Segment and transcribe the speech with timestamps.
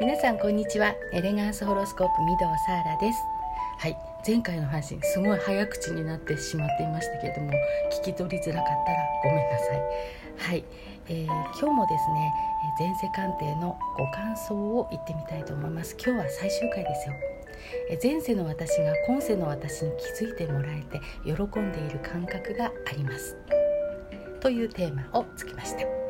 [0.00, 0.94] 皆さんこんにちは。
[1.12, 3.18] エレガンスホロスコープ御堂サーラです。
[3.78, 3.96] はい。
[4.26, 7.50] 前回の配信すごい早口になってしまっていましたけれども
[8.02, 9.80] 聞き取りづらかったらごめんなさい。
[10.38, 10.64] はい、
[11.08, 12.32] えー、今日もですね
[12.78, 15.96] 前世鑑定のご感想を言ってみたいと思います。
[16.02, 17.14] 今日は最終回ですよ。
[18.02, 23.36] 前世の私が今世の私に気づいてもらえて喜んでいる感覚があります。
[24.40, 26.05] というテーマをつけました。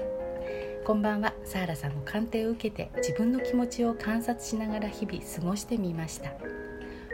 [0.86, 1.34] こんばんは。
[1.42, 6.30] サーラさんの鑑定を受けて自分の気持ちを観察しながら日々過ごしてみました。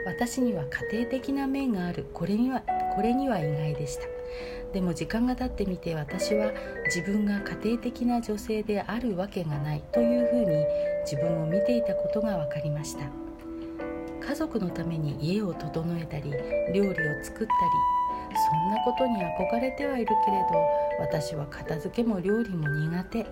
[0.04, 2.04] 私には家庭的な面がある。
[2.12, 2.60] これには
[2.94, 4.02] これには意外でした。
[4.74, 6.52] でも時間が経ってみて私は
[6.94, 9.82] 自分が家庭的な女性であるわけがない。
[9.90, 10.66] というふうに
[11.10, 13.06] 自分を見ていたことが分かりました。
[14.20, 16.30] 家族のために家を整えたり
[16.74, 16.92] 料理を
[17.24, 17.48] 作ったり
[18.36, 20.46] そんなことに憧れてはいるけれど
[21.00, 23.26] 私は片付けも料理も苦手。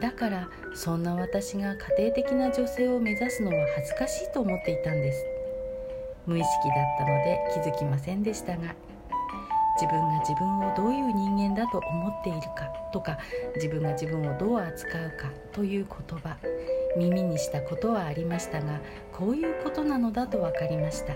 [0.00, 5.24] だからそんな私が家庭的な女性を目指すのは恥ずかしいと思っていたんです。
[6.26, 8.74] 無意識だったので気づきませんでしたが
[9.80, 13.18] 自分が自分をどういう人間だと思っているかとか
[13.56, 16.36] 自分が自分をどう扱うかという言葉
[16.96, 18.80] 耳にしたことはありましたが
[19.12, 21.14] こういうことなのだと分かりました。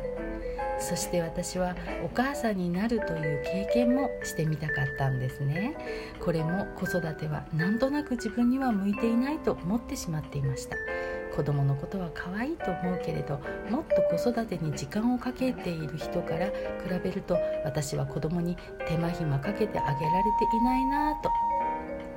[0.79, 5.77] そして私はお母さんになるという経験もしてみたかったんですね。
[6.21, 10.77] これも子育てはなんとなく自分には向いていないと思ってしまっていました。
[11.35, 13.41] 子供のことは可愛いと思うけれど
[13.71, 16.53] もっと子育てに時間をかけている人から比
[17.05, 18.57] べると私は子供に
[18.89, 21.31] 手間暇かけてあげられていないなぁと。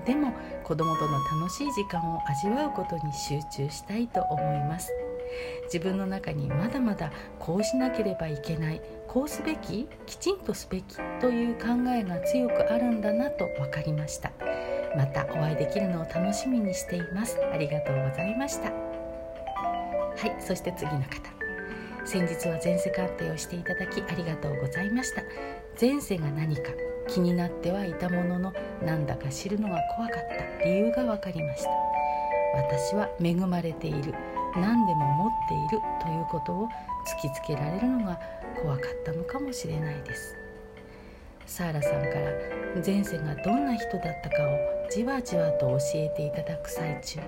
[0.05, 4.91] でも子供との楽しい時間を味わうことに集中したいと思います。
[5.65, 14.31] 自分の中にまだまだこうしなければいけないこうすべききちんとすべきという考えが強くあるんだなと分かりました。
[14.95, 17.39] またお会いできるのを楽しみにしています。
[17.53, 18.69] ありがとうございました。
[18.69, 21.31] はいそして次の方。
[22.03, 25.23] 先日は前世鑑定をしていただきありがとうございました。
[25.79, 26.63] 前世が何か
[27.07, 28.53] 気になってはいたものの
[28.83, 30.19] なんだか知るのが怖かっ
[30.59, 30.65] た。
[30.65, 31.69] 理由が分かりました。
[32.55, 34.13] 私は恵まれている。
[34.55, 36.67] 何でも持っているということを
[37.05, 38.19] 突きつけられるのが
[38.61, 40.35] 怖かったのかもしれないです。
[41.45, 42.31] サーラさんから
[42.85, 44.57] 前世がどんな人だったかを
[44.89, 47.19] じわじわと教えていただく最中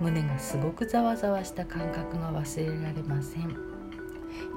[0.00, 3.74] 胸がすごくざわざわした感覚が忘れられません。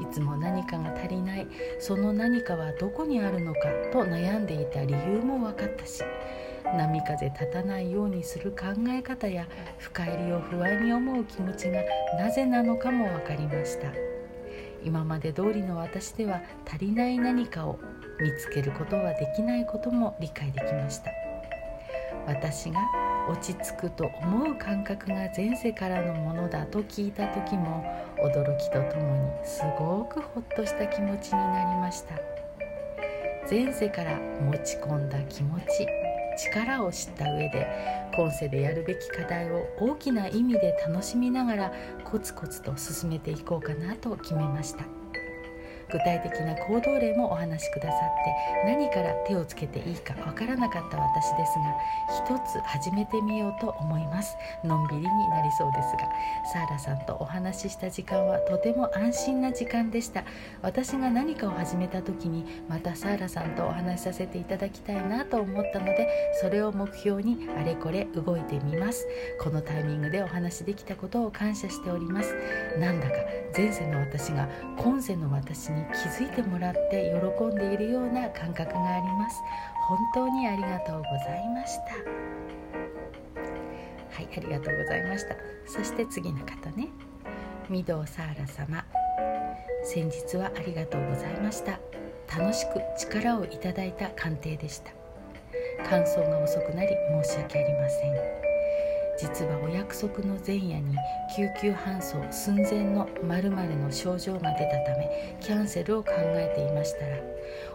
[0.01, 1.47] いつも何かが足りない
[1.79, 3.59] その何かはどこにあるのか
[3.91, 6.03] と悩んでいた理由も分かったし
[6.75, 9.47] 波風立たないようにする考え方や
[9.77, 11.81] 深入りを不安に思う気持ちが
[12.17, 13.87] なぜなのかも分かりました。
[14.83, 17.79] 今まで通りの私では足りない何かを
[18.19, 21.11] 見つけることができないことも理解できました。
[22.25, 22.79] 私が
[23.29, 27.83] 落ち着くと思う感覚が前世からのものだと聞いた時も
[28.17, 32.15] 驚きとともにすごくほっとした気持ちになりました。
[33.49, 35.87] 前世から持ち込んだ気持ち
[36.37, 37.67] 力を知った上で
[38.15, 44.96] 今世でやるべき課題を大きな意味で楽しみながらコツコツと進めていこうかなと決めました。
[45.91, 51.75] 具体的な行動例もお話しくださって何から手をつけていいかわからなかった私ですが
[52.35, 54.35] 一つ始めてみようと思います。
[54.63, 55.99] のんびりになりそうですが
[56.53, 60.23] サーラさんとお話しした時間はとても安心な時間でした。
[60.61, 66.07] 私が何かを始めた時にまたサーラさんとお話しさせていただきたいなと思ったので
[66.41, 69.07] それを目標にあれこれ動いてみます。
[69.39, 72.35] このタイミングでお話できたことを感謝しております。
[72.79, 73.15] なんだか
[73.55, 74.47] 前世の私が
[74.77, 79.41] 今世の私に気づいてもらって喜んでいるような感覚があります。
[79.87, 81.83] 本当にありがとうございました。
[84.15, 85.35] はいありがとうございました。
[85.65, 86.89] そして次の方ね。
[87.69, 88.85] 御堂サーラ様。
[89.83, 91.79] 先日はありがとうございました。
[92.37, 94.91] 楽しく力をいただいた鑑定でした。
[95.87, 96.89] 感想が遅くなり
[97.23, 98.09] 申し訳ありませ
[98.43, 98.46] ん。
[99.17, 100.95] 実はお約束の前夜に
[101.35, 107.17] 救急搬送寸前の〇〇の症状が出たためキャンセルを考えていましたら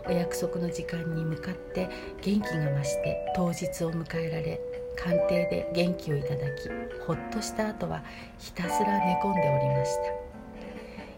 [0.07, 1.89] お約束の時間に向かって
[2.23, 4.61] 元気が増して当日を迎えられ
[4.97, 6.69] 鑑定で元気をいただき
[7.07, 8.03] ほっとした後は
[8.39, 10.23] ひたすら寝込んでおりました。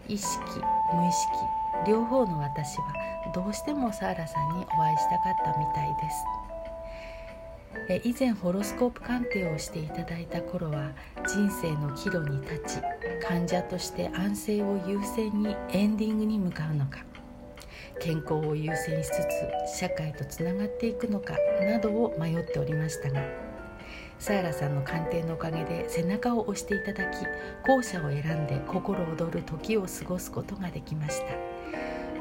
[0.07, 0.39] 意識
[0.93, 1.27] 無意識
[1.87, 2.93] 両方の私は
[3.33, 6.44] どうしてもサーラさんにお会いしたかったみたいです。
[8.03, 10.91] 以前ホロスコープ鑑定をしていただいた頃は
[11.27, 16.99] 人生の岐路に立ち患者として安静を優先にエンディングに向かうのか
[17.99, 19.11] 健康を優先しつ
[19.67, 23.21] つ社会とつながっていくのかなどを迷っておりましたが
[24.19, 27.17] サーラさんの鑑定のおかげで背中を押していただき
[27.67, 31.54] 後者を選んで心躍る時を過ごすことができました。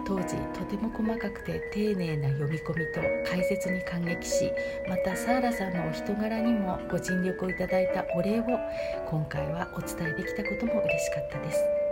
[0.06, 4.52] 当時とても細かくて丁寧な読み込みと解説に感激し
[4.88, 8.44] またサーラさんのお人柄にもご尽力をいただいたお礼を
[9.06, 11.83] 今回はお伝えできたことも嬉しかったです。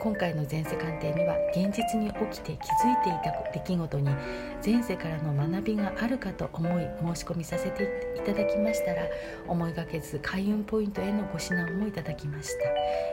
[0.00, 4.10] 今回の前世鑑定には現実に起きて気づいていた出来事に
[4.64, 9.02] 前世からの学びがあるかと思い申し込みさせていただきましたら
[9.48, 12.68] 思いがけず開運ポイントへのご指南もいただきました。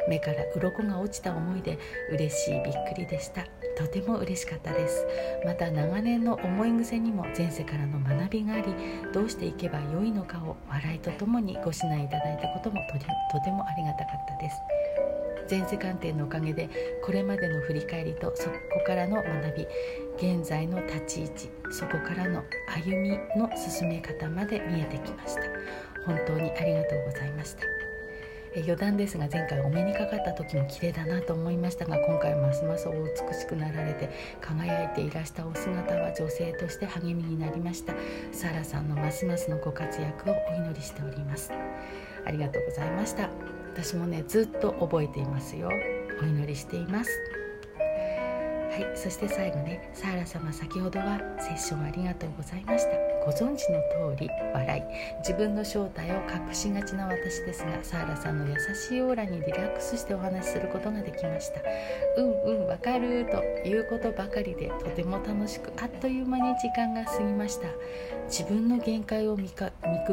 [0.09, 1.77] 目から鱗が落ちた思いで
[2.11, 3.45] 嬉しいびっくりでした。
[3.75, 5.05] とても嬉しかったです。
[5.45, 8.63] また長年の思い癖にも前世からの学びがあり
[9.11, 12.81] どうしていけばよいのかを笑いとともにご指南いただいたことも
[13.31, 14.57] とてもありがたかったです。
[15.49, 16.69] 前世鑑定のおかげで
[17.03, 18.55] これまでの振り返りとそこ
[18.85, 19.67] からの学び
[20.17, 25.41] 現在の立ち位置そこからの歩みの進め方まで見えてきました。
[26.05, 27.63] 本当にありがとうございました。
[28.55, 34.11] 余談ですが前回お目にかかった時も綺麗だなと思いましたが今回ますますお美しくなられて
[34.41, 37.93] 輝いていらしたお姿は女性として励みになりました。
[38.31, 41.51] サラさんのますますのご活躍をお祈りしております。
[42.25, 43.62] ありがとうございました。
[43.75, 45.69] 私もねずっと覚えていますよ。
[46.21, 47.09] お祈りしています。
[48.71, 53.12] はいそして最後ねサーラ様先ほどはセッションありがとうございました。
[53.23, 53.79] ご存知の
[54.15, 54.83] 通り笑い。
[55.19, 61.61] 自分の正体を隠しがちな私ですがサーラさんの優しいオーラにリラックスしてお話しすることができました。
[62.17, 67.67] うんうんわかるということばかりでとても楽しくあっという間に時間が過ぎました。
[68.27, 69.63] 自分の限界を見く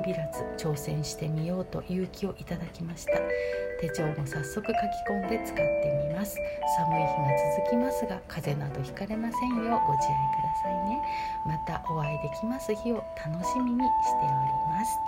[0.02, 3.12] びらず挑戦してみようと勇気をいただきました。
[3.80, 4.66] 手帳も早速書き
[5.08, 6.36] 込んで使ってみます。
[6.76, 11.00] 寒い日が続きますが風邪などひかれませんようご自愛くださいね。
[11.46, 14.34] またお会いできます日を楽しみにしており
[14.68, 14.98] ます。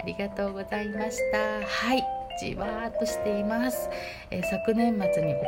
[0.00, 1.38] ありがとうございました。
[1.60, 2.20] はい。
[2.40, 3.90] じわーっとしています、
[4.30, 5.42] えー、昨年末に行っ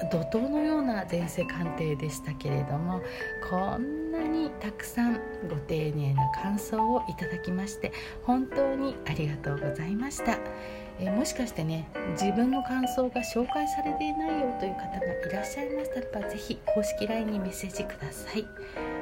[0.00, 3.00] た怒涛のような前世鑑定でしたけれども
[3.48, 7.92] こんなにたくさんご丁寧な感想をいただきまして
[8.24, 10.38] 本当にありがとうございました。
[10.98, 18.95] えもしかしてね自分の感想が紹介されていないよという方がいらっしゃいましたら是非公式 LINE にメッセージください。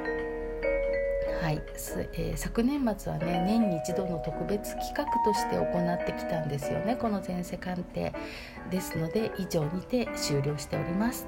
[1.45, 1.61] はい、
[2.13, 6.95] えー、昨年末はね年に一度の特別企画として行ってきたんですよね。
[6.95, 8.11] この前世鑑定
[8.71, 11.27] ですので以上にて終了しております。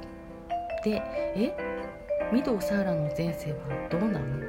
[0.83, 1.03] で
[1.35, 1.55] え？
[2.33, 3.59] 御堂サーラの前世は
[3.91, 4.47] どうなの？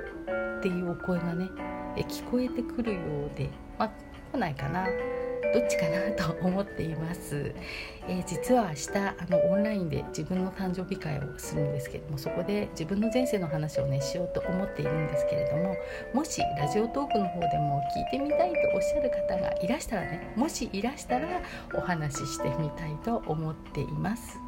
[0.58, 1.50] っていうお声がね
[1.98, 3.90] え聞こえてくるようでまあ
[4.32, 4.86] 来ないかな。
[5.52, 7.52] どっちかなと思っています、
[8.08, 15.74] えー、実は明日あのオンラインで自分の誕生日会をするんですけどもそこで自分の前世の話をねしようと思っているんですけれども
[16.14, 21.42] もしラジオトークの方でも聞いてみたいとおっしゃる方がいらしたらねもしいらしたら
[21.74, 24.47] お話ししてみたいと思っています。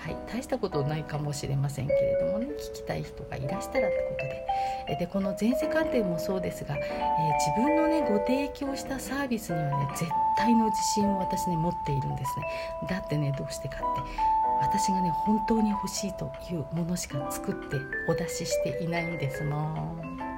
[0.00, 4.46] はい、大したことないかもしれませんけれどもね聞きたい人がいらしたらってことで。
[4.88, 12.46] えでこの前世鑑定もそうですが、えー、自分のねご提供したサービスにはね絶対の自信を私ね持っているんですね。
[12.88, 13.84] だってねどうしてかって
[14.60, 17.76] 私がね本当に欲しいというものしか作って
[18.08, 20.29] お出ししていないんですもん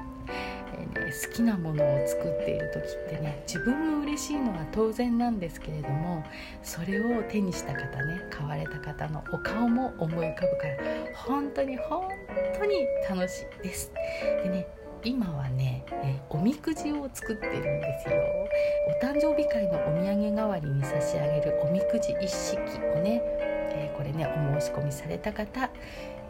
[1.12, 6.24] 好きなものを作っている時ってね自分も嬉しいのは当然なんですけれども
[6.62, 10.76] それを手にした方ね買われた方のお顔も思い浮かぶから
[11.14, 12.08] 本当に本
[12.58, 13.92] 当に楽しいです。
[14.42, 14.66] でね
[15.04, 18.22] 今はね、えおみくじを作ってるんですよ
[19.02, 23.20] お誕生日会のお土産代わりに差し上げるおみくじ一式をね、
[23.74, 25.70] えこれねお申し込みされた方、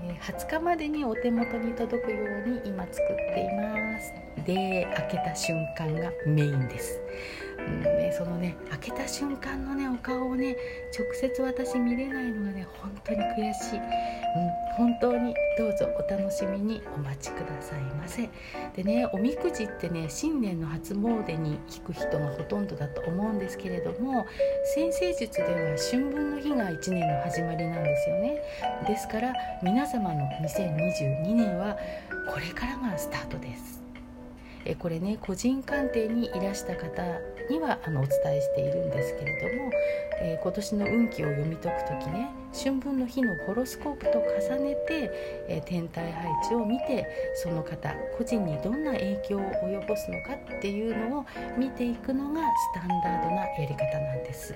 [0.03, 4.13] え20日までにお手元に届くように今作っています。
[4.45, 7.01] で開けた瞬間がメインです、
[7.59, 10.57] うんね、そのね開けた瞬間のねお顔をね
[10.99, 13.83] 直接私見れないのがね本当に悔しい、うん、
[14.77, 18.29] 本当にどうぞお楽しみにお待ちくださいませ。
[18.75, 24.27] でねおみくじってね新年の初詣に引く人がほとんどだと思うんですけれども
[24.75, 28.43] 先生術では春分の日が1年の始まりなんですよね。
[28.87, 31.77] ですから皆様の2022年は
[32.33, 33.83] これからがスタートです。
[34.65, 37.03] えこれね個人鑑定にいらした方
[37.51, 39.71] にはあのお伝えしているんですけれども、
[40.21, 45.11] えー、今年の運気を読み解く時ね春分の日のホロスコープと重ねて、
[45.49, 51.27] えー、天体配置を見てその方個人にどんな影響を及ぼすのかっていうのを
[51.59, 52.43] 見ていくのが
[52.75, 54.55] スタンダードなやり方なんです、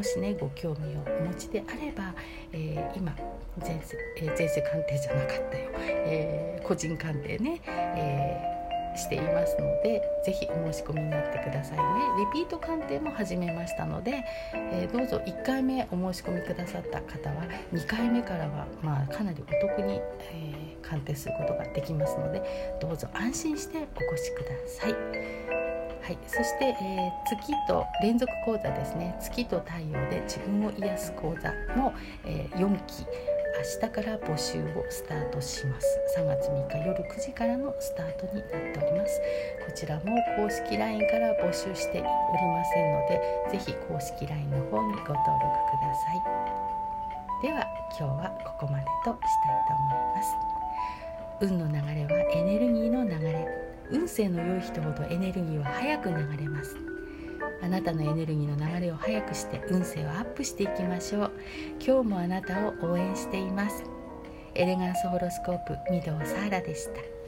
[0.00, 2.14] もしねご興味をお持ちであれば、
[2.54, 3.14] え今
[3.60, 11.84] 前世,、え前世鑑定じゃなかったよ、え個人鑑定ね、えしていますのでぜひお申し込みになってくださいね
[12.32, 20.00] リピート鑑定も始めましたので、えー、どうぞ1回目お申し込みくださった方は2回目からは、まあ、かなりお得に、
[20.32, 25.49] えー、鑑定することができますのでどうぞ安心してお越しください。
[26.02, 29.16] はい、そして、えー、月と連続講座ですね。
[29.20, 31.92] 月と太陽で自分を癒す講座も、
[32.24, 33.06] えー、4期。
[33.60, 35.86] 明日から募集をスタートします。
[36.16, 39.20] 3月3日夜9時からのスタートになっております。
[39.66, 40.02] こちらも
[40.36, 45.14] 公式 LINE から募集しておりませんのでぜひ公式 LINE の方にご登録く
[45.82, 47.42] ださい。
[47.42, 47.66] では
[47.98, 50.36] 今日はここまでとしたいと思います。
[51.40, 53.69] 運の流れはエネルギーの流れ。
[53.92, 56.76] 運勢の良い人ほどエネルギーは早く流れます。
[57.62, 61.32] あなたのエネルギーの流れを速くして運勢をアップしていきましょう。
[61.84, 63.84] 今日もあなたを応援しています。
[64.54, 67.19] エレガンスホロスコープ御堂サーラでした。